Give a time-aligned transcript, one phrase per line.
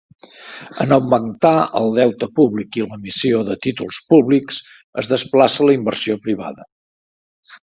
[0.83, 4.63] En augmentar el deute públic i l'emissió de títols públics,
[5.03, 6.67] es desplaça la inversió privada.